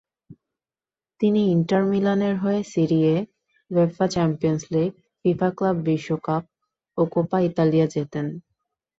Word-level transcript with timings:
তিনি 1.21 1.41
ইন্টার 1.51 1.81
মিলানের 1.85 2.35
হয়ে 2.37 2.61
Serie 2.63 2.99
A, 3.13 3.17
UEFA 3.71 4.05
Champions 4.07 4.63
League, 4.73 4.91
FIFA 5.21 5.49
club 5.57 5.77
বিশ্বকাপ 5.87 6.43
ও 6.97 7.01
কোপা 7.05 7.37
ইতালিয়া 7.49 7.87
জেতেন। 7.87 8.25